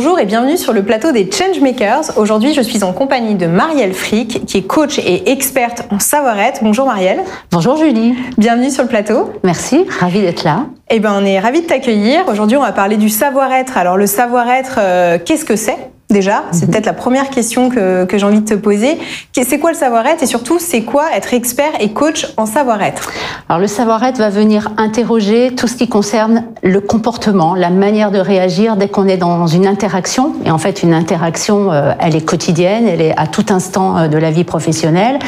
Bonjour 0.00 0.20
et 0.20 0.26
bienvenue 0.26 0.56
sur 0.56 0.72
le 0.72 0.84
plateau 0.84 1.10
des 1.10 1.28
Changemakers. 1.28 2.16
Aujourd'hui, 2.18 2.54
je 2.54 2.60
suis 2.60 2.84
en 2.84 2.92
compagnie 2.92 3.34
de 3.34 3.46
Marielle 3.46 3.94
Frick, 3.94 4.46
qui 4.46 4.58
est 4.58 4.62
coach 4.62 5.00
et 5.00 5.32
experte 5.32 5.88
en 5.90 5.98
savoir-être. 5.98 6.62
Bonjour 6.62 6.86
Marielle. 6.86 7.18
Bonjour 7.50 7.76
Julie. 7.76 8.14
Bienvenue 8.36 8.70
sur 8.70 8.84
le 8.84 8.88
plateau. 8.88 9.32
Merci, 9.42 9.84
ravie 9.98 10.20
d'être 10.20 10.44
là. 10.44 10.66
Eh 10.88 11.00
ben, 11.00 11.12
on 11.20 11.24
est 11.24 11.40
ravis 11.40 11.62
de 11.62 11.66
t'accueillir. 11.66 12.28
Aujourd'hui, 12.28 12.56
on 12.56 12.62
va 12.62 12.70
parler 12.70 12.96
du 12.96 13.08
savoir-être. 13.08 13.76
Alors, 13.76 13.96
le 13.96 14.06
savoir-être, 14.06 14.76
euh, 14.78 15.18
qu'est-ce 15.18 15.44
que 15.44 15.56
c'est? 15.56 15.87
Déjà, 16.10 16.44
c'est 16.52 16.64
mhm. 16.64 16.72
peut-être 16.72 16.86
la 16.86 16.94
première 16.94 17.28
question 17.28 17.68
que, 17.68 18.06
que 18.06 18.16
j'ai 18.16 18.24
envie 18.24 18.40
de 18.40 18.48
te 18.48 18.54
poser. 18.54 18.98
C'est 19.34 19.58
quoi 19.58 19.72
le 19.72 19.76
savoir-être 19.76 20.22
et 20.22 20.26
surtout, 20.26 20.58
c'est 20.58 20.82
quoi 20.82 21.14
être 21.14 21.34
expert 21.34 21.70
et 21.80 21.92
coach 21.92 22.26
en 22.38 22.46
savoir-être? 22.46 23.12
Alors 23.48 23.60
le 23.60 23.66
savoir-être 23.66 24.16
va 24.16 24.30
venir 24.30 24.70
interroger 24.78 25.54
tout 25.54 25.66
ce 25.66 25.76
qui 25.76 25.86
concerne 25.86 26.44
le 26.62 26.80
comportement, 26.80 27.54
la 27.54 27.68
manière 27.68 28.10
de 28.10 28.18
réagir 28.18 28.76
dès 28.76 28.88
qu'on 28.88 29.06
est 29.06 29.18
dans 29.18 29.46
une 29.46 29.66
interaction. 29.66 30.32
Et 30.46 30.50
en 30.50 30.58
fait, 30.58 30.82
une 30.82 30.94
interaction, 30.94 31.72
euh, 31.72 31.92
elle 32.00 32.16
est 32.16 32.24
quotidienne, 32.24 32.88
elle 32.88 33.02
est 33.02 33.14
à 33.18 33.26
tout 33.26 33.46
instant 33.50 33.98
euh, 33.98 34.08
de 34.08 34.16
la 34.16 34.30
vie 34.30 34.44
professionnelle 34.44 35.18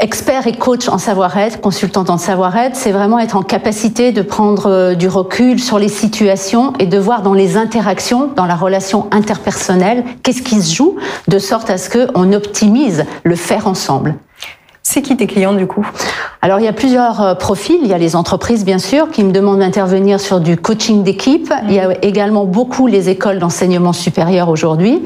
expert 0.00 0.46
et 0.46 0.52
coach 0.52 0.88
en 0.88 0.98
savoir-être, 0.98 1.60
consultante 1.60 2.10
en 2.10 2.18
savoir-être, 2.18 2.74
c'est 2.74 2.90
vraiment 2.90 3.18
être 3.18 3.36
en 3.36 3.42
capacité 3.42 4.12
de 4.12 4.22
prendre 4.22 4.66
euh, 4.66 4.94
du 4.94 5.08
recul 5.08 5.60
sur 5.60 5.78
les 5.78 5.88
situations 5.88 6.72
et 6.78 6.86
de 6.86 6.98
voir 6.98 7.22
dans 7.22 7.34
les 7.34 7.56
interactions, 7.56 8.30
dans 8.34 8.46
la 8.46 8.56
relation 8.56 9.08
interpersonnelle, 9.10 10.04
qu'est-ce 10.22 10.42
qui 10.42 10.60
se 10.62 10.74
joue, 10.74 10.96
de 11.28 11.38
sorte 11.38 11.70
à 11.70 11.78
ce 11.78 11.90
qu'on 11.90 12.32
optimise 12.32 13.04
le 13.22 13.36
faire 13.36 13.66
ensemble. 13.66 14.16
C'est 14.82 15.02
qui 15.02 15.16
tes 15.16 15.26
clients 15.26 15.52
du 15.52 15.66
coup? 15.66 15.86
Alors 16.42 16.58
il 16.58 16.64
y 16.64 16.68
a 16.68 16.72
plusieurs 16.72 17.20
euh, 17.20 17.34
profils. 17.34 17.78
Il 17.82 17.88
y 17.88 17.94
a 17.94 17.98
les 17.98 18.16
entreprises 18.16 18.64
bien 18.64 18.78
sûr 18.78 19.10
qui 19.10 19.22
me 19.22 19.30
demandent 19.30 19.60
d'intervenir 19.60 20.18
sur 20.18 20.40
du 20.40 20.56
coaching 20.56 21.04
d'équipe. 21.04 21.52
Il 21.68 21.74
y 21.74 21.78
a 21.78 22.02
également 22.02 22.44
beaucoup 22.44 22.86
les 22.86 23.08
écoles 23.08 23.38
d'enseignement 23.38 23.92
supérieur 23.92 24.48
aujourd'hui 24.48 25.02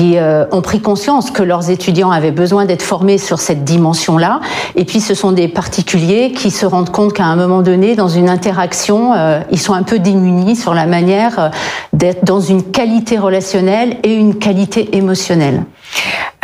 qui 0.00 0.16
euh, 0.16 0.46
ont 0.50 0.62
pris 0.62 0.80
conscience 0.80 1.30
que 1.30 1.42
leurs 1.42 1.68
étudiants 1.68 2.10
avaient 2.10 2.30
besoin 2.30 2.64
d'être 2.64 2.82
formés 2.82 3.18
sur 3.18 3.38
cette 3.38 3.64
dimension-là. 3.64 4.40
Et 4.74 4.86
puis 4.86 4.98
ce 4.98 5.12
sont 5.12 5.32
des 5.32 5.46
particuliers 5.46 6.32
qui 6.32 6.50
se 6.50 6.64
rendent 6.64 6.88
compte 6.88 7.12
qu'à 7.12 7.26
un 7.26 7.36
moment 7.36 7.60
donné, 7.60 7.96
dans 7.96 8.08
une 8.08 8.30
interaction, 8.30 9.12
euh, 9.12 9.40
ils 9.50 9.60
sont 9.60 9.74
un 9.74 9.82
peu 9.82 9.98
démunis 9.98 10.56
sur 10.56 10.72
la 10.72 10.86
manière 10.86 11.50
d'être 11.92 12.24
dans 12.24 12.40
une 12.40 12.62
qualité 12.62 13.18
relationnelle 13.18 13.98
et 14.02 14.14
une 14.14 14.36
qualité 14.36 14.96
émotionnelle. 14.96 15.64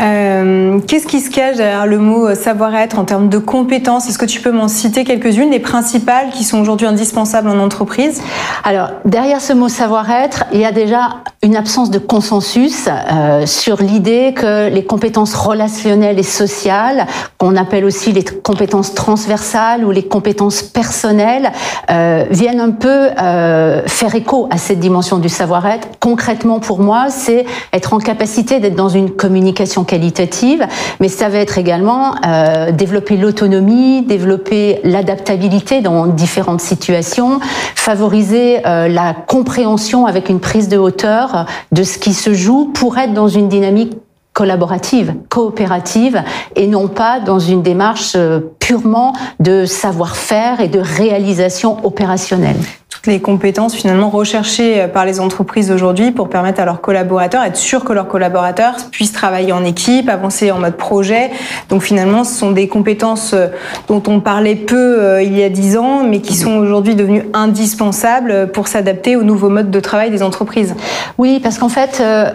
Euh, 0.02 0.78
Qu'est-ce 0.86 1.06
qui 1.06 1.20
se 1.20 1.30
cache 1.30 1.56
derrière 1.56 1.86
le 1.86 1.98
mot 1.98 2.34
savoir-être 2.34 2.98
en 2.98 3.04
termes 3.04 3.30
de 3.30 3.38
compétences? 3.38 4.06
Est-ce 4.06 4.18
que 4.18 4.26
tu 4.26 4.42
peux 4.42 4.52
m'en 4.52 4.68
citer 4.68 5.04
quelques-unes, 5.04 5.50
les 5.50 5.60
principales 5.60 6.28
qui 6.30 6.44
sont 6.44 6.60
aujourd'hui 6.60 6.86
indispensables 6.86 7.48
en 7.48 7.58
entreprise? 7.58 8.20
Alors, 8.64 8.90
derrière 9.06 9.40
ce 9.40 9.54
mot 9.54 9.70
savoir-être, 9.70 10.44
il 10.52 10.60
y 10.60 10.66
a 10.66 10.72
déjà 10.72 11.22
une 11.46 11.54
absence 11.54 11.92
de 11.92 12.00
consensus 12.00 12.88
euh, 12.88 13.46
sur 13.46 13.80
l'idée 13.80 14.34
que 14.34 14.68
les 14.68 14.84
compétences 14.84 15.32
relationnelles 15.34 16.18
et 16.18 16.24
sociales, 16.24 17.06
qu'on 17.38 17.54
appelle 17.54 17.84
aussi 17.84 18.10
les 18.10 18.24
compétences 18.24 18.94
transversales 18.94 19.84
ou 19.84 19.92
les 19.92 20.02
compétences 20.02 20.62
personnelles, 20.62 21.52
euh, 21.88 22.24
viennent 22.30 22.58
un 22.58 22.72
peu 22.72 23.10
euh, 23.22 23.82
faire 23.86 24.16
écho 24.16 24.48
à 24.50 24.58
cette 24.58 24.80
dimension 24.80 25.18
du 25.18 25.28
savoir-être. 25.28 25.86
Concrètement, 26.00 26.58
pour 26.58 26.80
moi, 26.80 27.10
c'est 27.10 27.46
être 27.72 27.94
en 27.94 27.98
capacité 27.98 28.58
d'être 28.58 28.74
dans 28.74 28.88
une 28.88 29.12
communication 29.12 29.84
qualitative, 29.84 30.66
mais 30.98 31.08
ça 31.08 31.28
va 31.28 31.38
être 31.38 31.58
également 31.58 32.16
euh, 32.26 32.72
développer 32.72 33.16
l'autonomie, 33.16 34.02
développer 34.02 34.80
l'adaptabilité 34.82 35.80
dans 35.80 36.08
différentes 36.08 36.60
situations, 36.60 37.38
favoriser 37.76 38.66
euh, 38.66 38.88
la 38.88 39.14
compréhension 39.14 40.06
avec 40.06 40.28
une 40.28 40.40
prise 40.40 40.68
de 40.68 40.76
hauteur 40.76 41.35
de 41.72 41.82
ce 41.82 41.98
qui 41.98 42.14
se 42.14 42.32
joue 42.32 42.72
pour 42.72 42.98
être 42.98 43.12
dans 43.12 43.28
une 43.28 43.48
dynamique 43.48 43.92
collaborative, 44.32 45.14
coopérative, 45.30 46.22
et 46.56 46.66
non 46.66 46.88
pas 46.88 47.20
dans 47.20 47.38
une 47.38 47.62
démarche 47.62 48.12
euh, 48.16 48.40
purement 48.60 49.14
de 49.40 49.64
savoir-faire 49.64 50.60
et 50.60 50.68
de 50.68 50.78
réalisation 50.78 51.78
opérationnelle 51.86 52.56
les 53.06 53.20
compétences 53.20 53.74
finalement 53.74 54.10
recherchées 54.10 54.86
par 54.92 55.04
les 55.04 55.20
entreprises 55.20 55.70
aujourd'hui 55.70 56.10
pour 56.10 56.28
permettre 56.28 56.60
à 56.60 56.64
leurs 56.64 56.80
collaborateurs, 56.80 57.42
être 57.42 57.56
sûr 57.56 57.84
que 57.84 57.92
leurs 57.92 58.08
collaborateurs 58.08 58.76
puissent 58.90 59.12
travailler 59.12 59.52
en 59.52 59.64
équipe, 59.64 60.08
avancer 60.08 60.50
en 60.50 60.58
mode 60.58 60.76
projet. 60.76 61.30
Donc 61.68 61.82
finalement, 61.82 62.24
ce 62.24 62.34
sont 62.34 62.52
des 62.52 62.68
compétences 62.68 63.32
euh, 63.34 63.48
dont 63.88 64.02
on 64.06 64.20
parlait 64.20 64.54
peu 64.54 64.76
euh, 64.76 65.22
il 65.22 65.36
y 65.36 65.42
a 65.42 65.48
dix 65.48 65.76
ans, 65.76 66.04
mais 66.04 66.20
qui 66.20 66.34
sont 66.34 66.56
aujourd'hui 66.56 66.94
devenues 66.94 67.24
indispensables 67.32 68.50
pour 68.52 68.68
s'adapter 68.68 69.16
aux 69.16 69.22
nouveaux 69.22 69.50
modes 69.50 69.70
de 69.70 69.80
travail 69.80 70.10
des 70.10 70.22
entreprises. 70.22 70.74
Oui, 71.18 71.40
parce 71.42 71.58
qu'en 71.58 71.68
fait, 71.68 71.98
euh, 72.00 72.30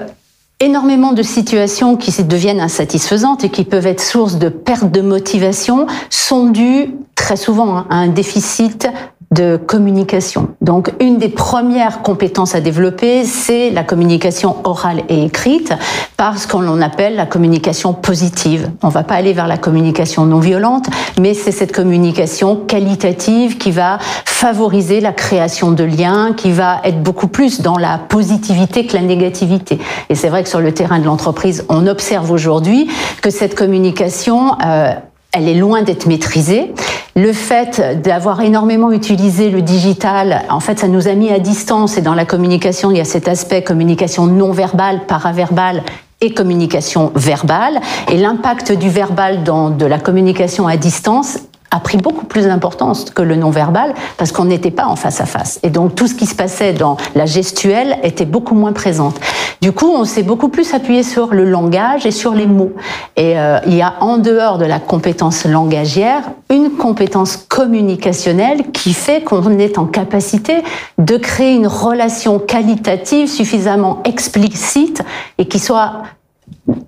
énormément 0.60 1.14
de 1.14 1.24
situations 1.24 1.98
qui 1.98 2.12
deviennent 2.24 2.60
insatisfaisantes 2.60 3.44
et 3.44 3.50
qui 3.50 3.64
peuvent 3.64 3.88
être 3.88 4.02
source 4.02 4.36
de 4.38 4.50
perte 4.50 4.92
de 4.92 5.02
motivation 5.02 5.88
sont 6.10 6.48
dues 6.48 6.94
très 7.16 7.36
souvent 7.36 7.78
hein, 7.78 7.88
à 7.90 7.96
un 7.96 8.08
déficit 8.08 8.88
de 9.32 9.56
communication. 9.56 10.50
Donc, 10.60 10.92
une 11.00 11.18
des 11.18 11.30
premières 11.30 12.02
compétences 12.02 12.54
à 12.54 12.60
développer, 12.60 13.24
c'est 13.24 13.70
la 13.70 13.84
communication 13.84 14.58
orale 14.66 15.04
et 15.08 15.24
écrite, 15.24 15.74
parce 16.18 16.46
qu'on 16.46 16.60
l'on 16.60 16.82
appelle 16.82 17.16
la 17.16 17.26
communication 17.26 17.94
positive. 17.94 18.70
On 18.84 18.90
va 18.90 19.04
pas 19.04 19.16
aller 19.16 19.32
vers 19.32 19.48
la 19.48 19.58
communication 19.58 20.26
non 20.26 20.40
violente, 20.40 20.88
mais 21.20 21.34
c'est 21.34 21.52
cette 21.52 21.72
communication 21.72 22.58
qualitative 22.58 23.58
qui 23.58 23.72
va 23.72 24.00
favoriser 24.26 25.00
la 25.00 25.14
création 25.14 25.72
de 25.72 25.84
liens, 25.84 26.34
qui 26.34 26.52
va 26.52 26.82
être 26.84 27.02
beaucoup 27.02 27.28
plus 27.28 27.62
dans 27.62 27.78
la 27.78 27.98
positivité 27.98 28.86
que 28.86 28.96
la 28.96 29.02
négativité. 29.02 29.80
Et 30.10 30.16
c'est 30.16 30.30
vrai 30.30 30.44
que 30.44 30.50
sur 30.50 30.60
le 30.60 30.74
terrain 30.74 31.00
de 31.00 31.06
l'entreprise, 31.06 31.64
on 31.70 31.88
observe 31.88 32.32
aujourd'hui 32.32 32.90
que 33.22 33.30
cette 33.30 33.56
communication 33.56 34.58
euh, 34.66 34.94
elle 35.34 35.48
est 35.48 35.56
loin 35.56 35.82
d'être 35.82 36.08
maîtrisée. 36.08 36.74
Le 37.16 37.34
fait 37.34 38.02
d'avoir 38.02 38.42
énormément 38.42 38.92
utilisé 38.92 39.50
le 39.50 39.62
digital, 39.62 40.44
en 40.50 40.60
fait, 40.60 40.80
ça 40.80 40.88
nous 40.88 41.08
a 41.08 41.14
mis 41.14 41.30
à 41.30 41.40
distance. 41.40 41.98
Et 41.98 42.02
dans 42.02 42.14
la 42.14 42.26
communication, 42.26 42.92
il 42.92 42.98
y 42.98 43.02
a 43.02 43.06
cet 43.06 43.28
aspect 43.28 43.64
communication 43.64 44.28
non 44.28 44.52
verbale, 44.52 45.02
paraverbale 45.08 45.84
et 46.22 46.34
communication 46.34 47.12
verbale. 47.16 47.80
Et 48.10 48.18
l'impact 48.18 48.72
du 48.72 48.90
verbal 48.90 49.44
dans 49.44 49.70
de 49.70 49.86
la 49.86 50.00
communication 50.00 50.68
à 50.68 50.78
distance 50.78 51.40
a 51.72 51.80
pris 51.80 51.98
beaucoup 51.98 52.26
plus 52.26 52.46
d'importance 52.46 53.06
que 53.10 53.22
le 53.22 53.36
non-verbal 53.36 53.94
parce 54.18 54.32
qu'on 54.32 54.46
n'était 54.46 54.72
pas 54.72 54.86
en 54.86 54.96
face 54.96 55.22
à 55.22 55.26
face. 55.26 55.60
Et 55.64 55.70
donc 55.70 55.96
tout 55.96 56.08
ce 56.08 56.14
qui 56.14 56.26
se 56.26 56.36
passait 56.36 56.74
dans 56.74 56.98
la 57.16 57.26
gestuelle 57.26 57.98
était 58.04 58.26
beaucoup 58.26 58.56
moins 58.56 58.74
présente. 58.74 59.20
Du 59.62 59.72
coup, 59.72 59.90
on 59.90 60.06
s'est 60.06 60.24
beaucoup 60.24 60.50
plus 60.50 60.74
appuyé 60.74 61.04
sur 61.04 61.34
le 61.34 61.46
langage 61.46 62.06
et 62.06 62.12
sur 62.12 62.34
les 62.34 62.48
mots. 62.48 62.74
Et 63.16 63.40
euh, 63.40 63.60
il 63.68 63.76
y 63.76 63.82
a 63.82 63.94
en 64.02 64.18
dehors 64.18 64.58
de 64.58 64.66
la 64.66 64.80
compétence 64.80 65.46
langagière 65.46 66.24
une 66.50 66.72
compétence 66.72 67.38
communicationnelle 67.38 68.72
qui 68.72 68.94
fait 68.94 69.24
qu'on 69.24 69.58
est 69.60 69.78
en 69.78 69.86
capacité 69.86 70.64
de 70.98 71.16
créer 71.18 71.54
une 71.54 71.68
relation 71.68 72.40
qualitative 72.40 73.28
suffisamment 73.28 74.02
explicite 74.04 75.04
et 75.38 75.46
qui 75.46 75.60
soit 75.60 76.02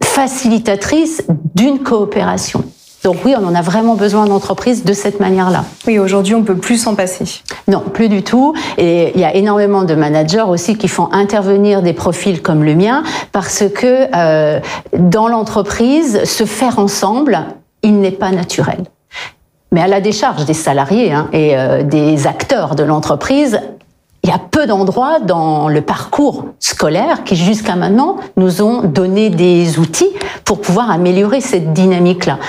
facilitatrice 0.03 1.23
d'une 1.55 1.79
coopération. 1.79 2.63
Donc 3.03 3.17
oui, 3.25 3.35
on 3.37 3.45
en 3.45 3.53
a 3.53 3.61
vraiment 3.61 3.95
besoin 3.95 4.25
d'entreprises 4.25 4.85
de 4.85 4.93
cette 4.93 5.19
manière-là. 5.19 5.65
Oui, 5.85 5.99
aujourd'hui, 5.99 6.35
on 6.35 6.43
peut 6.43 6.55
plus 6.55 6.77
s'en 6.77 6.95
passer. 6.95 7.25
Non, 7.67 7.81
plus 7.81 8.07
du 8.07 8.23
tout. 8.23 8.53
Et 8.77 9.11
il 9.13 9.19
y 9.19 9.25
a 9.25 9.35
énormément 9.35 9.83
de 9.83 9.93
managers 9.93 10.45
aussi 10.47 10.77
qui 10.77 10.87
font 10.87 11.11
intervenir 11.11 11.81
des 11.81 11.91
profils 11.91 12.41
comme 12.41 12.63
le 12.63 12.75
mien 12.75 13.03
parce 13.33 13.65
que 13.75 14.07
euh, 14.15 14.61
dans 14.97 15.27
l'entreprise, 15.27 16.23
se 16.23 16.45
faire 16.45 16.79
ensemble, 16.79 17.39
il 17.81 17.99
n'est 17.99 18.11
pas 18.11 18.31
naturel. 18.31 18.85
Mais 19.73 19.81
à 19.81 19.87
la 19.87 19.99
décharge 19.99 20.45
des 20.45 20.53
salariés 20.53 21.11
hein, 21.11 21.27
et 21.33 21.57
euh, 21.57 21.83
des 21.83 22.25
acteurs 22.25 22.75
de 22.75 22.83
l'entreprise, 22.83 23.59
il 24.23 24.29
y 24.29 24.33
a 24.33 24.39
peu 24.39 24.65
d'endroits 24.65 25.19
dans 25.19 25.67
le 25.67 25.81
parcours 25.81 26.45
scolaire 26.59 27.25
qui 27.25 27.35
jusqu'à 27.35 27.75
maintenant 27.75 28.15
nous 28.37 28.61
ont 28.61 28.83
donné 28.83 29.29
des 29.29 29.79
outils 29.79 30.11
pour 30.45 30.61
pouvoir 30.61 30.89
améliorer 30.89 31.41
cette 31.41 31.73
dynamique-là 31.73 32.39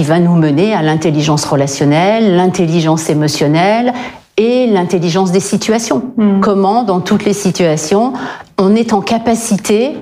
qui 0.00 0.06
va 0.06 0.18
nous 0.18 0.34
mener 0.34 0.72
à 0.72 0.80
l'intelligence 0.80 1.44
relationnelle, 1.44 2.34
l'intelligence 2.34 3.10
émotionnelle 3.10 3.92
et 4.38 4.66
l'intelligence 4.66 5.30
des 5.30 5.40
situations. 5.40 6.04
Hmm. 6.16 6.40
Comment, 6.40 6.84
dans 6.84 7.00
toutes 7.00 7.26
les 7.26 7.34
situations, 7.34 8.14
on 8.56 8.74
est 8.74 8.94
en 8.94 9.02
capacité 9.02 9.98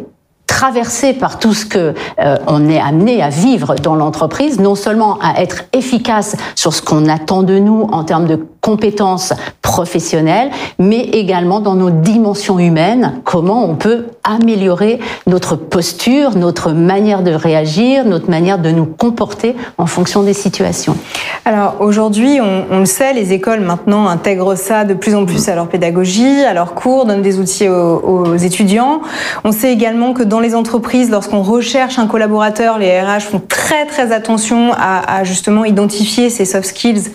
traversé 0.47 1.15
par 1.15 1.41
tout 1.41 1.53
ce 1.53 1.67
que 1.67 1.95
euh, 2.21 2.37
on 2.47 2.69
est 2.69 2.79
amené 2.79 3.21
à 3.25 3.29
vivre 3.29 3.75
dans 3.75 3.97
l'entreprise, 3.97 4.61
non 4.61 4.77
seulement 4.77 5.19
à 5.21 5.43
être 5.43 5.65
efficace 5.73 6.37
sur 6.55 6.73
ce 6.73 6.81
qu'on 6.81 7.09
attend 7.09 7.43
de 7.43 7.59
nous 7.59 7.89
en 7.91 8.05
termes 8.05 8.29
de 8.29 8.37
compétences 8.61 9.33
professionnelles, 9.63 10.51
mais 10.79 11.01
également 11.01 11.61
dans 11.61 11.75
nos 11.75 11.91
dimensions 11.91 12.59
humaines, 12.59 13.21
comment 13.25 13.65
on 13.65 13.75
peut 13.75 14.07
améliorer 14.25 14.99
notre 15.27 15.57
posture, 15.57 16.37
notre 16.37 16.73
manière 16.73 17.23
de 17.23 17.33
réagir, 17.33 18.05
notre 18.05 18.31
manière 18.31 18.59
de 18.59 18.71
nous 18.71 18.87
comporter 18.87 19.55
en 19.77 19.87
fonction 19.87 20.23
des 20.23 20.33
situations. 20.33 20.97
Alors 21.45 21.77
aujourd'hui, 21.81 22.41
on, 22.41 22.79
le 22.79 22.87
sait, 22.87 23.13
les 23.13 23.33
écoles 23.33 23.61
maintenant 23.61 24.09
intègrent 24.09 24.55
ça 24.55 24.85
de 24.85 24.95
plus 24.95 25.15
en 25.15 25.25
plus 25.25 25.49
à 25.49 25.55
leur 25.55 25.69
pédagogie, 25.69 26.45
à 26.45 26.55
leurs 26.55 26.75
cours, 26.75 27.07
donnent 27.07 27.23
des 27.23 27.39
outils 27.39 27.69
aux, 27.69 28.37
étudiants. 28.37 29.01
On 29.45 29.53
sait 29.53 29.73
également 29.73 30.13
que 30.13 30.23
dans 30.23 30.41
les 30.41 30.55
entreprises, 30.55 31.11
lorsqu'on 31.11 31.43
recherche 31.43 31.99
un 31.99 32.07
collaborateur, 32.07 32.79
les 32.79 33.01
RH 33.01 33.21
font 33.31 33.43
très 33.47 33.87
très 33.87 34.13
attention 34.13 34.73
à, 34.73 35.19
à 35.19 35.25
justement 35.25 35.65
identifier 35.65 36.31
ces 36.31 36.45
soft 36.45 36.69
skills 36.69 37.11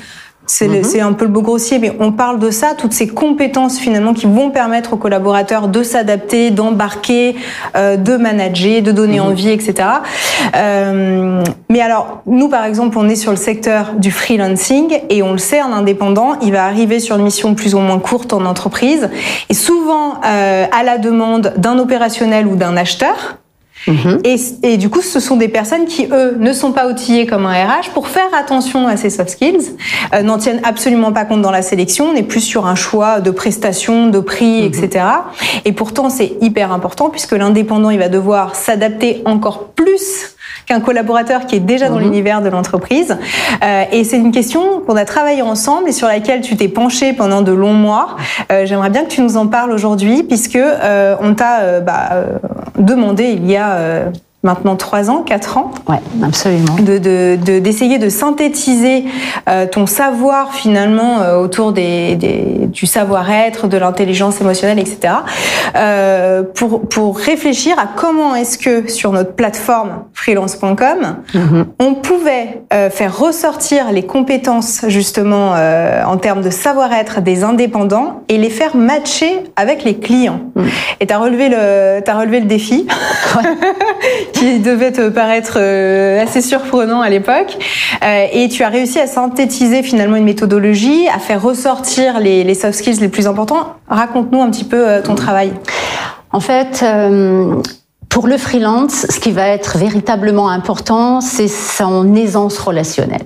Mhm. 0.62 0.84
C'est 0.84 1.00
un 1.00 1.14
peu 1.14 1.26
le 1.26 1.32
beau 1.32 1.42
grossier, 1.42 1.80
mais 1.80 1.96
on 2.00 2.12
parle 2.12 2.38
de 2.38 2.52
ça, 2.52 2.74
toutes 2.78 2.94
ces 2.94 3.08
compétences 3.08 3.80
finalement 3.80 4.14
qui 4.14 4.26
vont 4.26 4.50
permettre 4.52 4.94
aux 4.94 4.98
collaborateurs 4.98 5.70
de 5.70 5.84
s'adapter, 5.84 6.52
d'embarquer, 6.52 7.36
euh, 7.76 7.96
de 7.96 8.18
manager, 8.18 8.82
de 8.82 8.92
donner 8.92 9.20
mhm. 9.20 9.28
envie, 9.28 9.50
etc. 9.50 9.74
Euh, 10.56 11.44
mais 11.70 11.82
alors, 11.82 12.22
nous 12.26 12.50
par 12.50 12.66
exemple, 12.66 12.98
on 12.98 13.08
est 13.08 13.16
sur 13.16 13.32
le 13.32 13.38
secteur 13.38 13.94
du 13.98 14.12
freelancing 14.12 15.00
et 15.10 15.24
on 15.24 15.32
le 15.32 15.38
sait, 15.38 15.62
en 15.62 15.72
indépendant, 15.72 16.40
il 16.42 16.52
va 16.52 16.66
arriver 16.66 17.00
sur 17.00 17.16
une 17.16 17.24
mission 17.24 17.56
plus 17.56 17.74
ou 17.74 17.80
moins 17.80 18.00
courte 18.00 18.34
en 18.34 18.46
entreprise 18.46 19.10
et 19.50 19.54
souvent 19.54 20.16
euh, 20.26 20.66
à 20.72 20.84
la 20.84 20.98
demande 20.98 21.54
d'un 21.58 21.80
opérationnel 21.80 22.48
ou 22.48 22.56
d'un 22.56 22.76
acheteur. 22.76 23.38
Mhm. 23.88 24.20
Et, 24.24 24.36
et, 24.64 24.78
du 24.78 24.90
coup, 24.90 25.02
ce 25.02 25.20
sont 25.20 25.36
des 25.36 25.48
personnes 25.48 25.86
qui, 25.86 26.08
eux, 26.12 26.36
ne 26.40 26.54
sont 26.54 26.72
pas 26.72 26.88
outillées 26.88 27.26
comme 27.26 27.46
un 27.46 27.54
RH 27.54 27.90
pour 27.94 28.08
faire 28.08 28.30
attention 28.38 28.88
à 28.88 28.98
ces 28.98 29.10
soft 29.10 29.30
skills, 29.30 29.76
euh, 30.14 30.22
n'en 30.22 30.38
tiennent 30.38 30.62
absolument 30.64 31.12
pas 31.12 31.26
compte 31.26 31.42
dans 31.42 31.52
la 31.52 31.62
sélection, 31.62 32.10
on 32.12 32.16
est 32.16 32.24
plus 32.24 32.42
sur 32.42 32.66
un 32.66 32.76
choix 32.76 33.20
de 33.20 33.32
prestations, 33.32 34.08
de 34.08 34.20
prix, 34.20 34.62
mhm. 34.62 34.68
etc. 34.68 35.06
Et 35.66 35.74
pourtant, 35.74 36.10
c'est 36.10 36.34
hyper 36.42 36.72
important 36.72 37.10
puisque 37.10 37.34
l'indépendant, 37.34 37.90
il 37.90 38.00
va 38.00 38.10
devoir 38.10 38.56
s'adapter 38.56 39.22
encore 39.26 39.70
plus 39.70 40.33
qu'un 40.66 40.80
collaborateur 40.80 41.46
qui 41.46 41.56
est 41.56 41.60
déjà 41.60 41.90
dans 41.90 41.98
mhm. 41.98 42.04
l'univers 42.04 42.42
de 42.42 42.50
l'entreprise. 42.50 43.18
Euh, 43.64 43.84
et 43.92 44.04
c'est 44.04 44.18
une 44.18 44.32
question 44.32 44.82
qu'on 44.86 44.96
a 44.96 45.06
travaillé 45.06 45.42
ensemble 45.42 45.90
et 45.90 45.92
sur 45.92 46.08
laquelle 46.08 46.42
tu 46.42 46.56
t'es 46.56 46.68
penché 46.68 47.14
pendant 47.14 47.42
de 47.42 47.52
longs 47.52 47.74
mois. 47.74 48.18
Euh, 48.52 48.66
J'aimerais 48.66 48.90
bien 48.90 49.04
que 49.04 49.10
tu 49.10 49.22
nous 49.22 49.38
en 49.38 49.48
parles 49.48 49.72
aujourd'hui, 49.72 50.24
puisque 50.24 50.56
euh, 50.56 51.16
on 51.22 51.34
t'a 51.34 51.62
euh, 51.62 51.80
bah, 51.80 52.10
euh, 52.12 52.26
demandé 52.78 53.38
il 53.38 53.50
y 53.50 53.58
a 53.58 54.10
maintenant 54.44 54.76
trois 54.76 55.10
ans, 55.10 55.24
quatre 55.24 55.58
ans. 55.58 55.72
Ouais, 55.88 56.02
absolument. 56.22 56.76
De 56.76 57.00
d'essayer 57.60 57.98
de, 57.98 58.06
de, 58.06 58.10
synthétiser 58.10 59.06
euh, 59.50 59.66
ton 59.66 59.88
savoir 59.88 60.54
finalement 60.54 61.22
euh, 61.22 61.38
autour 61.38 61.72
des, 61.72 62.16
des 62.16 62.68
du 62.68 62.86
savoir-être, 62.86 63.68
de 63.68 63.78
l'intelligence 63.78 64.42
émotionnelle, 64.42 64.80
etc. 64.80 65.14
Euh, 65.76 66.44
pour 66.44 66.88
pour 66.88 67.18
réfléchir 67.18 67.80
à 67.80 67.88
comment 67.96 68.36
est-ce 68.36 68.58
que 68.60 68.92
sur 68.92 69.12
notre 69.12 69.34
plateforme 69.34 70.04
freelance.com 70.14 71.18
mm-hmm. 71.34 71.66
on 71.80 71.96
pouvait 71.96 72.62
euh, 72.72 72.92
faire 72.92 73.18
ressortir 73.18 73.92
les 73.92 74.04
compétences 74.04 74.86
justement 74.88 75.54
euh, 75.56 76.04
en 76.04 76.18
termes 76.18 76.42
de 76.42 76.52
savoir-être 76.52 77.22
des 77.22 77.44
indépendants 77.44 78.22
et 78.30 78.38
les 78.38 78.52
faire 78.52 78.76
matcher 78.76 79.44
avec 79.56 79.84
les 79.84 79.98
clients. 79.98 80.42
Mm. 80.56 80.64
Et 81.00 81.08
tu 81.08 81.14
as 81.14 81.18
relevé 81.18 81.50
le 81.50 82.02
t'as 82.02 82.20
relevé 82.20 82.40
le 82.40 82.46
défi. 82.46 82.88
qui 84.34 84.60
devait 84.60 84.92
te 84.92 85.10
paraître 85.10 85.58
euh, 85.58 86.22
assez 86.22 86.42
surprenant 86.42 87.02
à 87.02 87.10
l'époque. 87.10 87.58
Euh, 88.04 88.26
et 88.32 88.50
tu 88.50 88.64
as 88.64 88.70
réussi 88.70 89.00
à 89.00 89.08
synthétiser 89.08 89.84
finalement 89.84 90.16
une 90.16 90.24
méthodologie, 90.26 91.08
à 91.14 91.20
faire 91.20 91.42
ressortir 91.42 92.20
les, 92.20 92.54
soft 92.54 92.74
skills 92.74 93.00
les 93.00 93.08
plus 93.08 93.28
importants. 93.28 93.76
Raconte-nous 93.88 94.42
un 94.42 94.50
petit 94.50 94.64
peu 94.64 95.02
ton 95.04 95.16
travail. 95.16 95.54
En 96.32 96.40
fait, 96.40 96.84
pour 98.10 98.28
le 98.28 98.38
freelance, 98.38 99.06
ce 99.10 99.20
qui 99.20 99.32
va 99.32 99.48
être 99.48 99.78
véritablement 99.78 100.50
important, 100.50 101.22
c'est 101.22 101.48
son 101.48 102.16
aisance 102.16 102.58
relationnelle 102.58 103.26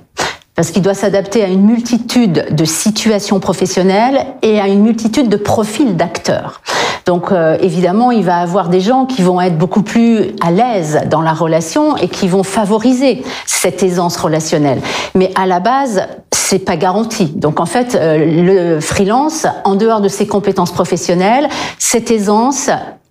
parce 0.58 0.72
qu'il 0.72 0.82
doit 0.82 0.94
s'adapter 0.94 1.44
à 1.44 1.46
une 1.46 1.62
multitude 1.62 2.46
de 2.50 2.64
situations 2.64 3.38
professionnelles 3.38 4.26
et 4.42 4.58
à 4.58 4.66
une 4.66 4.82
multitude 4.82 5.28
de 5.28 5.36
profils 5.36 5.96
d'acteurs. 5.96 6.62
Donc 7.06 7.30
euh, 7.30 7.56
évidemment, 7.60 8.10
il 8.10 8.24
va 8.24 8.38
avoir 8.38 8.68
des 8.68 8.80
gens 8.80 9.06
qui 9.06 9.22
vont 9.22 9.40
être 9.40 9.56
beaucoup 9.56 9.82
plus 9.82 10.34
à 10.40 10.50
l'aise 10.50 11.02
dans 11.08 11.22
la 11.22 11.32
relation 11.32 11.96
et 11.96 12.08
qui 12.08 12.26
vont 12.26 12.42
favoriser 12.42 13.22
cette 13.46 13.84
aisance 13.84 14.16
relationnelle. 14.16 14.80
Mais 15.14 15.30
à 15.36 15.46
la 15.46 15.60
base, 15.60 16.08
c'est 16.48 16.60
pas 16.60 16.76
garanti. 16.76 17.26
Donc 17.26 17.60
en 17.60 17.66
fait, 17.66 17.94
euh, 17.94 18.74
le 18.74 18.80
freelance, 18.80 19.46
en 19.64 19.74
dehors 19.74 20.00
de 20.00 20.08
ses 20.08 20.26
compétences 20.26 20.72
professionnelles, 20.72 21.46
cette 21.78 22.10
aisance, 22.10 22.70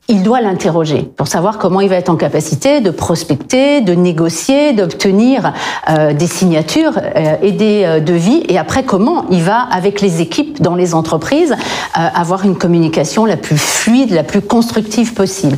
il 0.10 0.24
doit 0.24 0.42
l'interroger 0.42 1.04
pour 1.18 1.28
savoir 1.28 1.58
comment 1.58 1.82
il 1.82 1.90
va 1.90 1.96
être 1.96 2.10
en 2.10 2.16
capacité 2.16 2.80
de 2.80 2.92
prospecter, 2.92 3.82
de 3.82 3.94
négocier, 3.94 4.74
d'obtenir 4.74 5.54
euh, 5.90 6.14
des 6.14 6.28
signatures 6.28 6.98
euh, 6.98 7.36
et 7.42 7.52
des 7.52 7.84
euh, 7.84 8.00
devis, 8.00 8.44
et 8.48 8.58
après 8.58 8.84
comment 8.84 9.26
il 9.30 9.44
va, 9.44 9.60
avec 9.60 10.00
les 10.02 10.22
équipes 10.22 10.62
dans 10.62 10.76
les 10.76 10.94
entreprises, 10.94 11.56
avoir 11.94 12.46
une 12.46 12.58
communication 12.58 13.26
la 13.26 13.38
plus 13.38 13.58
fluide, 13.58 14.12
la 14.12 14.24
plus 14.24 14.42
constructive 14.42 15.14
possible 15.14 15.58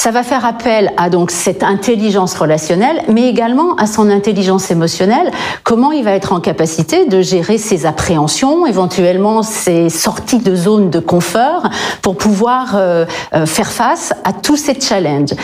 ça 0.00 0.12
va 0.12 0.22
faire 0.22 0.46
appel 0.46 0.92
à 0.96 1.10
donc 1.10 1.30
cette 1.30 1.62
intelligence 1.62 2.34
relationnelle, 2.34 3.02
mais 3.08 3.28
également 3.28 3.74
à 3.74 3.86
son 3.86 4.08
intelligence 4.08 4.70
émotionnelle. 4.70 5.30
Comment 5.62 5.92
il 5.92 6.04
va 6.04 6.12
être 6.12 6.32
en 6.32 6.40
capacité 6.40 7.04
de 7.04 7.20
gérer 7.20 7.58
ses 7.58 7.84
appréhensions, 7.84 8.64
éventuellement 8.64 9.42
ses 9.42 9.90
sorties 9.90 10.38
de 10.38 10.56
zone 10.56 10.88
de 10.88 11.00
confort, 11.00 11.68
pour 12.00 12.16
pouvoir 12.16 12.76
euh, 12.76 13.04
euh, 13.34 13.44
faire 13.44 13.70
face 13.70 14.14
à 14.24 14.32
tous 14.32 14.56
ces 14.56 14.80
challenges? 14.80 15.34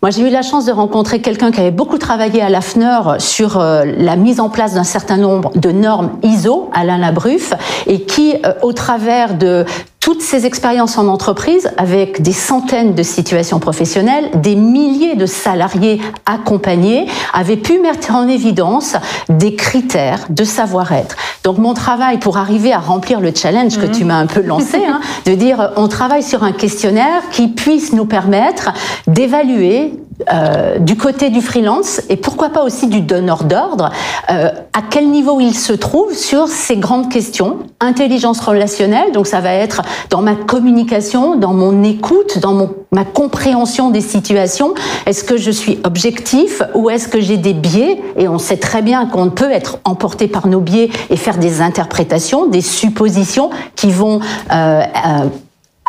Moi, 0.00 0.10
j'ai 0.10 0.22
eu 0.22 0.30
la 0.30 0.40
chance 0.40 0.64
de 0.64 0.72
rencontrer 0.72 1.20
quelqu'un 1.20 1.50
qui 1.50 1.60
avait 1.60 1.70
beaucoup 1.70 1.98
travaillé 1.98 2.40
à 2.40 2.48
l'AFNEUR 2.48 3.16
sur 3.18 3.60
euh, 3.60 3.84
la 3.98 4.16
mise 4.16 4.40
en 4.40 4.48
place 4.48 4.72
d'un 4.72 4.84
certain 4.84 5.18
nombre 5.18 5.50
de 5.56 5.72
normes 5.72 6.12
ISO, 6.22 6.70
Alain 6.72 6.96
Labruff, 6.96 7.52
et 7.86 8.00
qui, 8.00 8.32
au 8.62 8.72
travers 8.72 9.34
de 9.34 9.66
toutes 10.06 10.22
ces 10.22 10.46
expériences 10.46 10.98
en 10.98 11.08
entreprise 11.08 11.68
avec 11.78 12.22
des 12.22 12.32
centaines 12.32 12.94
de 12.94 13.02
situations 13.02 13.58
professionnelles, 13.58 14.30
des 14.36 14.54
milliers 14.54 15.16
de 15.16 15.26
salariés 15.26 16.00
accompagnés, 16.26 17.08
avaient 17.32 17.56
pu 17.56 17.80
mettre 17.80 18.14
en 18.14 18.28
évidence 18.28 18.94
des 19.28 19.56
critères 19.56 20.26
de 20.30 20.44
savoir-être. 20.44 21.16
Donc 21.42 21.58
mon 21.58 21.74
travail 21.74 22.18
pour 22.20 22.36
arriver 22.36 22.72
à 22.72 22.78
remplir 22.78 23.18
le 23.18 23.32
challenge 23.34 23.78
que 23.78 23.86
tu 23.86 24.02
mhm. 24.02 24.06
m'as 24.06 24.18
un 24.18 24.26
peu 24.26 24.42
lancé, 24.42 24.76
hein, 24.76 25.00
de 25.26 25.34
dire 25.34 25.72
on 25.74 25.88
travaille 25.88 26.22
sur 26.22 26.44
un 26.44 26.52
questionnaire 26.52 27.22
qui 27.32 27.48
puisse 27.48 27.92
nous 27.92 28.06
permettre 28.06 28.70
d'évaluer 29.08 29.92
euh, 30.32 30.78
du 30.78 30.96
côté 30.96 31.30
du 31.30 31.40
freelance 31.40 32.00
et 32.08 32.16
pourquoi 32.16 32.48
pas 32.48 32.62
aussi 32.62 32.88
du 32.88 33.00
donneur 33.00 33.44
d'ordre, 33.44 33.90
euh, 34.30 34.48
à 34.72 34.80
quel 34.88 35.08
niveau 35.10 35.40
il 35.40 35.54
se 35.54 35.72
trouve 35.72 36.14
sur 36.14 36.48
ces 36.48 36.76
grandes 36.76 37.10
questions? 37.10 37.58
Intelligence 37.80 38.40
relationnelle, 38.40 39.12
donc 39.12 39.26
ça 39.26 39.40
va 39.40 39.52
être 39.52 39.82
dans 40.10 40.22
ma 40.22 40.34
communication, 40.34 41.36
dans 41.36 41.52
mon 41.52 41.82
écoute, 41.82 42.38
dans 42.38 42.54
mon, 42.54 42.70
ma 42.92 43.04
compréhension 43.04 43.90
des 43.90 44.00
situations. 44.00 44.74
Est-ce 45.04 45.22
que 45.22 45.36
je 45.36 45.50
suis 45.50 45.78
objectif 45.84 46.62
ou 46.74 46.88
est-ce 46.88 47.08
que 47.08 47.20
j'ai 47.20 47.36
des 47.36 47.52
biais? 47.52 48.00
Et 48.16 48.26
on 48.26 48.38
sait 48.38 48.56
très 48.56 48.82
bien 48.82 49.06
qu'on 49.06 49.30
peut 49.30 49.50
être 49.50 49.78
emporté 49.84 50.28
par 50.28 50.46
nos 50.46 50.60
biais 50.60 50.88
et 51.10 51.16
faire 51.16 51.36
des 51.36 51.60
interprétations, 51.60 52.46
des 52.46 52.62
suppositions 52.62 53.50
qui 53.74 53.90
vont 53.90 54.20
euh, 54.52 54.82
euh 54.82 55.28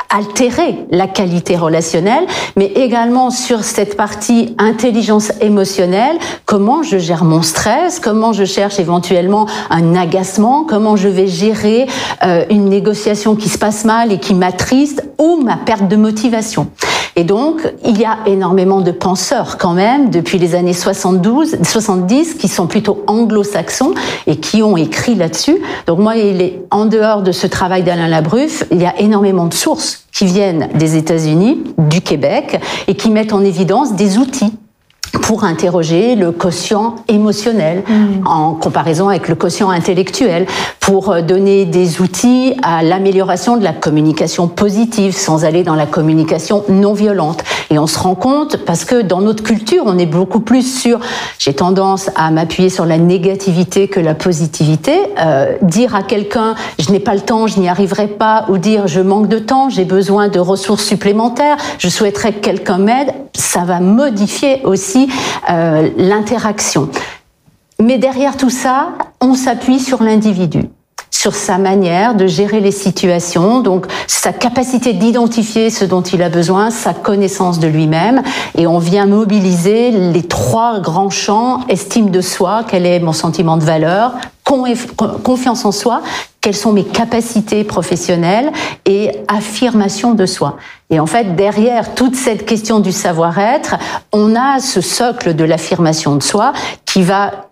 altérer 0.10 0.86
la 0.92 1.08
qualité 1.08 1.56
relationnelle, 1.56 2.26
mais 2.56 2.68
également 2.68 3.30
sur 3.30 3.64
cette 3.64 3.98
partie 3.98 4.56
intelligence 4.58 5.32
émotionnelle, 5.42 6.18
comment 6.46 6.84
je 6.84 6.98
gère 6.98 7.24
mon 7.24 7.42
stress, 7.42 8.00
comment 8.00 8.34
je 8.34 8.46
cherche 8.46 8.80
éventuellement 8.80 9.48
un 9.70 9.96
agacement, 9.96 10.64
comment 10.64 10.96
je 10.96 11.08
vais 11.08 11.28
gérer 11.28 11.88
euh, 12.24 12.46
une 12.50 12.66
négociation 12.66 13.36
qui 13.36 13.50
se 13.50 13.58
passe 13.58 13.86
mal 13.86 14.12
et 14.12 14.20
qui 14.20 14.34
m'attriste 14.34 15.04
ou 15.18 15.42
ma 15.42 15.58
perte 15.58 15.88
de 15.88 15.96
motivation? 15.96 16.70
Et 17.18 17.24
donc, 17.24 17.68
il 17.84 18.00
y 18.00 18.06
a 18.06 18.20
énormément 18.28 18.80
de 18.82 18.92
penseurs 18.92 19.58
quand 19.58 19.74
même 19.74 20.12
depuis 20.12 20.38
les 20.38 20.54
années 20.54 20.74
72, 20.74 21.58
70 21.64 22.36
qui 22.36 22.48
sont 22.48 22.68
plutôt 22.68 23.04
anglo-saxons 23.08 23.96
et 24.28 24.38
qui 24.38 24.62
ont 24.62 24.78
écrit 24.78 25.16
là-dessus. 25.16 25.58
Donc 25.88 25.98
moi, 25.98 26.16
il 26.16 26.44
est 26.44 26.62
en 26.70 26.86
dehors 26.86 27.24
de 27.24 27.32
ce 27.32 27.48
travail 27.48 27.82
d'Alain 27.82 28.08
Labruff, 28.08 28.66
il 28.70 28.80
y 28.80 28.86
a 28.86 29.00
énormément 29.00 29.48
de 29.48 29.56
sources 29.56 29.97
qui 30.12 30.26
viennent 30.26 30.70
des 30.76 30.96
États-Unis, 30.96 31.64
du 31.78 32.02
Québec 32.02 32.60
et 32.88 32.96
qui 32.96 33.10
mettent 33.10 33.34
en 33.34 33.44
évidence 33.44 33.96
des 33.96 34.18
outils 34.18 34.54
pour 35.22 35.44
interroger 35.44 36.16
le 36.16 36.32
quotient 36.32 36.96
émotionnel 37.08 37.84
mmh. 37.88 38.28
en 38.28 38.54
comparaison 38.54 39.10
avec 39.10 39.28
le 39.28 39.36
quotient 39.36 39.70
intellectuel, 39.70 40.46
pour 40.88 41.12
euh, 41.12 41.22
donner 41.22 41.66
des 41.66 42.02
outils 42.02 42.56
à 42.64 42.82
l'amélioration 42.82 43.58
de 43.58 43.64
la 43.64 43.74
communication 43.74 44.48
positive 44.48 45.14
sans 45.14 45.44
aller 45.44 45.64
dans 45.64 45.76
la 45.76 45.86
communication 45.86 46.64
non 46.70 46.94
violente. 46.94 47.44
Et 47.70 47.78
on 47.78 47.88
se 47.88 48.00
rend 48.00 48.16
compte, 48.16 48.58
parce 48.66 48.86
que 48.86 49.02
dans 49.02 49.20
notre 49.20 49.44
culture, 49.44 49.84
on 49.86 49.98
est 49.98 50.06
beaucoup 50.06 50.40
plus 50.40 50.64
sur, 50.64 51.00
j'ai 51.40 51.54
tendance 51.54 52.10
à 52.16 52.32
m'appuyer 52.32 52.70
sur 52.70 52.86
la 52.86 52.98
négativité 52.98 53.90
que 53.90 54.00
la 54.00 54.16
positivité. 54.16 54.94
Euh, 55.20 55.58
dire 55.62 55.94
à 55.94 56.04
quelqu'un, 56.04 56.56
je 56.80 56.90
n'ai 56.92 57.00
pas 57.00 57.16
le 57.16 57.22
temps, 57.22 57.48
je 57.48 57.60
n'y 57.60 57.68
arriverai 57.68 58.08
pas, 58.08 58.46
ou 58.48 58.58
dire, 58.58 58.88
je 58.88 59.02
manque 59.02 59.28
de 59.28 59.40
temps, 59.40 59.70
j'ai 59.70 59.86
besoin 59.86 60.30
de 60.30 60.40
ressources 60.40 60.86
supplémentaires, 60.86 61.58
je 61.80 61.90
souhaiterais 61.90 62.32
que 62.32 62.40
quelqu'un 62.40 62.78
m'aide, 62.78 63.14
ça 63.38 63.62
va 63.62 63.80
modifier 63.80 64.62
aussi 64.66 65.10
euh, 65.50 65.90
l'interaction. 65.98 66.90
Mais 67.80 67.98
derrière 67.98 68.38
tout 68.38 68.50
ça, 68.50 68.90
on 69.22 69.36
s'appuie 69.36 69.80
sur 69.80 70.04
l'individu 70.04 70.64
sur 71.10 71.34
sa 71.34 71.58
manière 71.58 72.16
de 72.16 72.28
gérer 72.28 72.60
les 72.60 72.72
situations, 72.72 73.62
donc 73.62 73.88
sa 74.06 74.34
capacité 74.34 74.94
d'identifier 74.94 75.70
ce 75.70 75.84
dont 75.84 76.02
il 76.02 76.22
a 76.22 76.30
besoin, 76.30 76.70
sa 76.70 76.94
connaissance 76.94 77.60
de 77.60 77.68
lui-même, 77.68 78.22
et 78.56 78.68
on 78.68 78.78
vient 78.78 79.08
mobiliser 79.08 79.92
les 79.92 80.24
trois 80.24 80.80
grands 80.80 81.10
champs 81.10 81.62
estime 81.70 82.12
de 82.12 82.22
soi, 82.22 82.64
quel 82.68 82.86
est 82.86 83.00
mon 83.00 83.14
sentiment 83.14 83.58
de 83.58 83.64
valeur, 83.64 84.14
confiance 84.44 85.66
en 85.66 85.72
soi, 85.72 86.02
quelles 86.48 86.56
sont 86.56 86.72
mes 86.72 86.86
capacités 86.86 87.66
professionnelles 87.66 88.54
et 88.86 89.12
affirmation 89.28 90.14
de 90.14 90.26
soi. 90.26 90.56
Et 90.90 90.98
en 90.98 91.06
fait, 91.06 91.36
derrière 91.36 91.94
toute 91.94 92.16
cette 92.16 92.46
question 92.46 92.80
du 92.80 92.94
savoir-être, 92.94 93.76
on 94.14 94.34
a 94.34 94.62
ce 94.62 94.80
socle 94.80 95.36
de 95.36 95.44
l'affirmation 95.44 96.16
de 96.16 96.24
soi 96.24 96.54
qui 96.86 97.02
va 97.02 97.47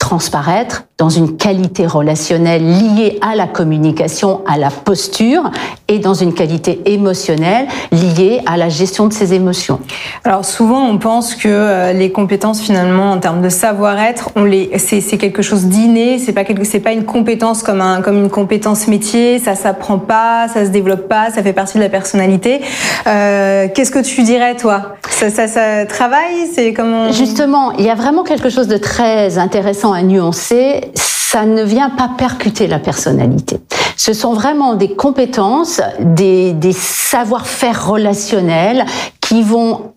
transparaître 0.00 0.84
dans 0.98 1.08
une 1.08 1.36
qualité 1.36 1.86
relationnelle 1.86 2.62
liée 2.62 3.18
à 3.22 3.36
la 3.36 3.46
communication, 3.46 4.40
à 4.46 4.58
la 4.58 4.70
posture, 4.70 5.50
et 5.88 5.98
dans 5.98 6.14
une 6.14 6.34
qualité 6.34 6.80
émotionnelle 6.86 7.66
liée 7.90 8.40
à 8.46 8.56
la 8.56 8.68
gestion 8.68 9.06
de 9.06 9.12
ses 9.12 9.34
émotions. 9.34 9.80
Alors 10.24 10.44
souvent, 10.44 10.82
on 10.82 10.98
pense 10.98 11.34
que 11.34 11.48
euh, 11.48 11.92
les 11.92 12.12
compétences, 12.12 12.60
finalement, 12.60 13.12
en 13.12 13.18
termes 13.18 13.42
de 13.42 13.48
savoir-être, 13.48 14.30
on 14.36 14.44
les, 14.44 14.70
c'est, 14.78 15.00
quelque 15.18 15.42
chose 15.42 15.66
d'inné. 15.66 16.18
C'est 16.18 16.32
pas 16.32 16.44
quelque, 16.44 16.64
c'est 16.64 16.80
pas 16.80 16.92
une 16.92 17.04
compétence 17.04 17.62
comme 17.62 17.80
un, 17.80 18.02
comme 18.02 18.18
une 18.18 18.30
compétence 18.30 18.88
métier. 18.88 19.38
Ça 19.38 19.54
s'apprend 19.54 19.98
pas, 19.98 20.48
ça 20.48 20.64
se 20.64 20.70
développe 20.70 21.08
pas, 21.08 21.30
ça 21.30 21.42
fait 21.42 21.52
partie 21.52 21.78
de 21.78 21.82
la 21.82 21.88
personnalité. 21.88 22.60
Euh, 23.06 23.68
qu'est-ce 23.74 23.90
que 23.90 24.02
tu 24.02 24.22
dirais, 24.22 24.56
toi? 24.56 24.96
Ça, 25.08 25.30
ça, 25.30 25.48
ça 25.48 25.86
travaille? 25.86 26.46
C'est 26.54 26.72
comment 26.72 27.10
Justement, 27.10 27.72
il 27.72 27.84
y 27.84 27.90
a 27.90 27.94
vraiment 27.94 28.22
quelque 28.22 28.48
chose 28.48 28.68
de 28.68 28.76
très 28.76 29.38
intéressant 29.38 29.89
à 29.92 30.02
nuancer 30.02 30.92
ça 31.30 31.46
ne 31.46 31.62
vient 31.62 31.90
pas 31.90 32.10
percuter 32.18 32.66
la 32.66 32.80
personnalité. 32.80 33.60
Ce 33.96 34.12
sont 34.12 34.32
vraiment 34.32 34.74
des 34.74 34.96
compétences, 34.96 35.80
des, 36.00 36.52
des 36.52 36.72
savoir-faire 36.72 37.86
relationnels 37.88 38.84
qui 39.20 39.44
vont, 39.44 39.92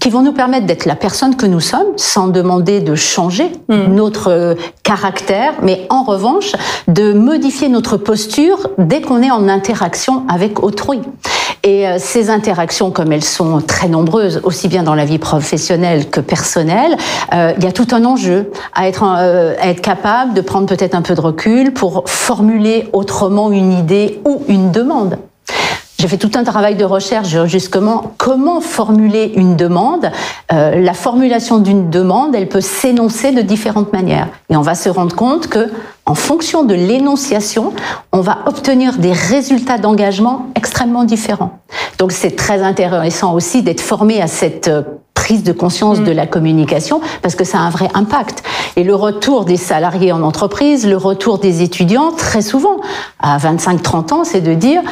qui 0.00 0.10
vont 0.10 0.22
nous 0.22 0.32
permettre 0.32 0.66
d'être 0.66 0.84
la 0.84 0.96
personne 0.96 1.36
que 1.36 1.46
nous 1.46 1.60
sommes 1.60 1.92
sans 1.96 2.26
demander 2.26 2.80
de 2.80 2.96
changer 2.96 3.52
hmm. 3.68 3.94
notre 3.94 4.56
caractère, 4.82 5.52
mais 5.62 5.86
en 5.88 6.02
revanche 6.02 6.56
de 6.88 7.12
modifier 7.12 7.68
notre 7.68 7.96
posture 7.96 8.66
dès 8.76 9.00
qu'on 9.02 9.22
est 9.22 9.30
en 9.30 9.48
interaction 9.48 10.24
avec 10.28 10.64
autrui. 10.64 10.98
Et 11.66 11.88
euh, 11.88 11.96
ces 11.98 12.30
interactions, 12.30 12.92
comme 12.92 13.10
elles 13.10 13.24
sont 13.24 13.60
très 13.60 13.88
nombreuses, 13.88 14.40
aussi 14.44 14.68
bien 14.68 14.84
dans 14.84 14.94
la 14.94 15.04
vie 15.04 15.18
professionnelle 15.18 16.08
que 16.08 16.20
personnelle, 16.20 16.96
euh, 17.34 17.54
il 17.58 17.64
y 17.64 17.66
a 17.66 17.72
tout 17.72 17.88
un 17.90 18.04
enjeu 18.04 18.52
à 18.72 18.86
être, 18.86 19.02
euh, 19.02 19.54
à 19.60 19.70
être 19.70 19.80
capable 19.80 20.32
de 20.32 20.42
prendre 20.42 20.66
peut-être 20.66 20.94
un 20.94 21.02
peu 21.02 21.16
de 21.16 21.20
recul 21.20 21.72
pour 21.72 22.04
formuler 22.06 22.88
autrement 22.92 23.50
une 23.50 23.72
idée 23.72 24.20
ou 24.24 24.44
une 24.46 24.70
demande. 24.70 25.18
J'ai 25.98 26.08
fait 26.08 26.18
tout 26.18 26.32
un 26.34 26.44
travail 26.44 26.74
de 26.74 26.84
recherche 26.84 27.46
justement 27.46 28.12
comment 28.18 28.60
formuler 28.60 29.32
une 29.36 29.56
demande. 29.56 30.10
Euh, 30.52 30.78
la 30.78 30.92
formulation 30.92 31.58
d'une 31.58 31.88
demande, 31.88 32.34
elle 32.34 32.48
peut 32.48 32.60
s'énoncer 32.60 33.32
de 33.32 33.40
différentes 33.40 33.92
manières. 33.94 34.28
Et 34.50 34.56
on 34.56 34.62
va 34.62 34.74
se 34.74 34.90
rendre 34.90 35.16
compte 35.16 35.48
que, 35.48 35.70
en 36.04 36.14
fonction 36.14 36.64
de 36.64 36.74
l'énonciation, 36.74 37.72
on 38.12 38.20
va 38.20 38.40
obtenir 38.46 38.98
des 38.98 39.12
résultats 39.12 39.78
d'engagement 39.78 40.46
extrêmement 40.54 41.04
différents. 41.04 41.60
Donc 41.98 42.12
c'est 42.12 42.36
très 42.36 42.62
intéressant 42.62 43.32
aussi 43.32 43.62
d'être 43.62 43.80
formé 43.80 44.20
à 44.20 44.26
cette 44.26 44.68
euh, 44.68 44.82
prise 45.14 45.42
de 45.42 45.52
conscience 45.52 46.00
de 46.00 46.12
mm. 46.12 46.16
la 46.16 46.26
communication 46.26 47.00
parce 47.22 47.34
que 47.34 47.42
ça 47.42 47.58
a 47.58 47.62
un 47.62 47.70
vrai 47.70 47.88
impact. 47.94 48.44
Et 48.76 48.84
le 48.84 48.94
retour 48.94 49.46
des 49.46 49.56
salariés 49.56 50.12
en 50.12 50.22
entreprise, 50.22 50.86
le 50.86 50.96
retour 50.96 51.38
des 51.38 51.62
étudiants, 51.62 52.12
très 52.12 52.42
souvent, 52.42 52.76
à 53.18 53.38
25-30 53.38 54.12
ans, 54.12 54.24
c'est 54.24 54.42
de 54.42 54.54
dire 54.54 54.82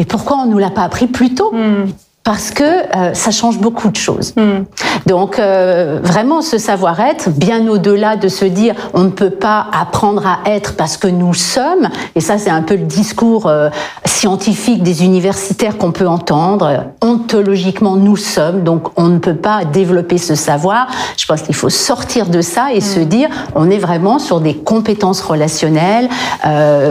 mais 0.00 0.06
pourquoi 0.06 0.38
on 0.38 0.46
nous 0.46 0.56
l'a 0.56 0.70
pas 0.70 0.84
appris 0.84 1.06
plus 1.08 1.34
tôt? 1.34 1.52
Hmm 1.52 1.90
parce 2.22 2.50
que 2.50 2.62
euh, 2.64 3.14
ça 3.14 3.30
change 3.30 3.58
beaucoup 3.58 3.88
de 3.88 3.96
choses. 3.96 4.34
Hmm. 4.36 4.64
Donc 5.06 5.38
euh, 5.38 6.00
vraiment 6.02 6.42
ce 6.42 6.58
savoir-être, 6.58 7.30
bien 7.30 7.66
au-delà 7.66 8.16
de 8.16 8.28
se 8.28 8.44
dire 8.44 8.74
on 8.92 9.04
ne 9.04 9.08
peut 9.08 9.30
pas 9.30 9.66
apprendre 9.72 10.26
à 10.26 10.40
être 10.50 10.76
parce 10.76 10.98
que 10.98 11.08
nous 11.08 11.32
sommes, 11.32 11.88
et 12.14 12.20
ça 12.20 12.36
c'est 12.36 12.50
un 12.50 12.60
peu 12.60 12.76
le 12.76 12.84
discours 12.84 13.46
euh, 13.46 13.70
scientifique 14.04 14.82
des 14.82 15.02
universitaires 15.02 15.78
qu'on 15.78 15.92
peut 15.92 16.06
entendre, 16.06 16.84
ontologiquement 17.00 17.96
nous 17.96 18.16
sommes, 18.16 18.64
donc 18.64 18.88
on 18.96 19.08
ne 19.08 19.18
peut 19.18 19.36
pas 19.36 19.64
développer 19.64 20.18
ce 20.18 20.34
savoir. 20.34 20.88
Je 21.16 21.26
pense 21.26 21.40
qu'il 21.40 21.54
faut 21.54 21.70
sortir 21.70 22.26
de 22.26 22.42
ça 22.42 22.72
et 22.74 22.82
se 22.82 23.00
hmm. 23.00 23.04
dire 23.06 23.28
on 23.54 23.70
est 23.70 23.78
vraiment 23.78 24.18
sur 24.18 24.42
des 24.42 24.54
compétences 24.54 25.22
relationnelles, 25.22 26.10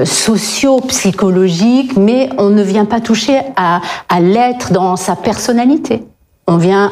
socio-psychologiques, 0.05 1.95
mais 1.98 2.29
on 2.39 2.50
ne 2.50 2.63
vient 2.63 2.86
pas 2.86 3.00
toucher 3.00 3.39
à, 3.55 3.81
à 4.09 4.19
l'être 4.19 4.74
dans 4.74 4.95
sa 4.95 5.15
personnalité. 5.15 5.28
On 6.48 6.57
vient 6.57 6.91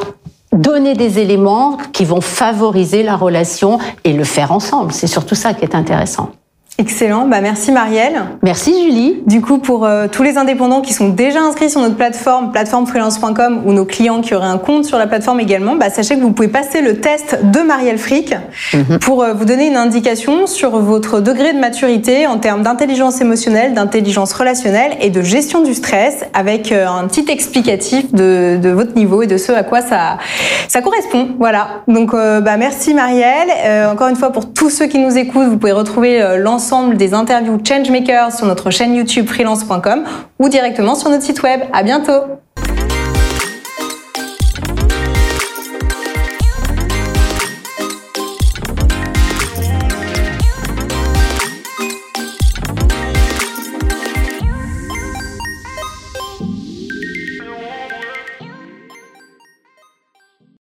donner 0.51 0.93
des 0.93 1.19
éléments 1.19 1.77
qui 1.93 2.05
vont 2.05 2.21
favoriser 2.21 3.03
la 3.03 3.15
relation 3.15 3.79
et 4.03 4.13
le 4.13 4.23
faire 4.23 4.51
ensemble. 4.51 4.93
C'est 4.93 5.07
surtout 5.07 5.35
ça 5.35 5.53
qui 5.53 5.63
est 5.63 5.75
intéressant. 5.75 6.31
Excellent, 6.79 7.25
bah 7.25 7.41
merci 7.41 7.71
Marielle. 7.71 8.21
Merci 8.43 8.71
Julie. 8.83 9.23
Du 9.25 9.41
coup, 9.41 9.57
pour 9.57 9.83
euh, 9.83 10.05
tous 10.11 10.21
les 10.21 10.37
indépendants 10.37 10.81
qui 10.81 10.93
sont 10.93 11.09
déjà 11.09 11.41
inscrits 11.41 11.71
sur 11.71 11.81
notre 11.81 11.95
plateforme, 11.95 12.51
plateformefreelance.com, 12.51 13.63
ou 13.65 13.73
nos 13.73 13.85
clients 13.85 14.21
qui 14.21 14.35
auraient 14.35 14.45
un 14.45 14.59
compte 14.59 14.85
sur 14.85 14.99
la 14.99 15.07
plateforme 15.07 15.39
également, 15.39 15.75
bah, 15.75 15.89
sachez 15.89 16.17
que 16.17 16.21
vous 16.21 16.33
pouvez 16.33 16.49
passer 16.49 16.81
le 16.81 16.99
test 16.99 17.39
de 17.41 17.61
Marielle 17.61 17.97
Frick 17.97 18.35
mhm. 18.75 18.99
pour 18.99 19.23
euh, 19.23 19.33
vous 19.33 19.45
donner 19.45 19.65
une 19.65 19.75
indication 19.75 20.45
sur 20.45 20.77
votre 20.77 21.19
degré 21.19 21.51
de 21.51 21.57
maturité 21.57 22.27
en 22.27 22.37
termes 22.37 22.61
d'intelligence 22.61 23.21
émotionnelle, 23.21 23.73
d'intelligence 23.73 24.31
relationnelle 24.33 24.97
et 25.01 25.09
de 25.09 25.23
gestion 25.23 25.63
du 25.63 25.73
stress, 25.73 26.25
avec 26.35 26.71
euh, 26.71 26.85
un 26.87 27.07
petit 27.07 27.25
explicatif 27.27 28.13
de, 28.13 28.59
de, 28.61 28.69
votre 28.69 28.93
niveau 28.93 29.23
et 29.23 29.27
de 29.27 29.37
ce 29.37 29.51
à 29.51 29.63
quoi 29.63 29.81
ça, 29.81 30.19
ça 30.67 30.81
correspond. 30.81 31.29
Voilà. 31.39 31.81
Donc, 31.87 32.11
bah, 32.11 32.57
merci 32.57 32.93
Marielle. 32.93 33.49
encore 33.91 34.09
une 34.09 34.15
fois, 34.15 34.31
pour 34.31 34.53
tous 34.53 34.69
ceux 34.69 34.85
qui 34.85 34.99
nous 34.99 35.17
écoutent, 35.17 35.47
vous 35.47 35.57
pouvez 35.57 35.71
retrouver 35.71 36.37
des 36.95 37.13
interviews 37.13 37.59
Changemakers 37.63 38.33
sur 38.33 38.45
notre 38.45 38.69
chaîne 38.69 38.93
YouTube 38.95 39.27
freelance.com 39.27 40.03
ou 40.39 40.49
directement 40.49 40.95
sur 40.95 41.09
notre 41.09 41.23
site 41.23 41.41
web. 41.43 41.61
À 41.73 41.83
bientôt! 41.83 42.46